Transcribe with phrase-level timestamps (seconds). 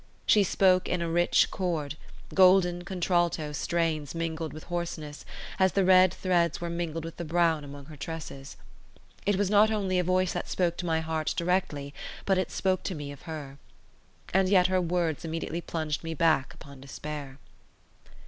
[0.25, 1.95] She spoke in a rich chord;
[2.33, 5.25] golden contralto strains mingled with hoarseness,
[5.59, 8.57] as the red threads were mingled with the brown among her tresses.
[9.27, 11.93] It was not only a voice that spoke to my heart directly;
[12.25, 13.59] but it spoke to me of her.
[14.33, 17.37] And yet her words immediately plunged me back upon despair.